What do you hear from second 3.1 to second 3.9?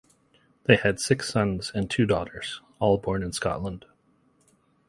in Scotland.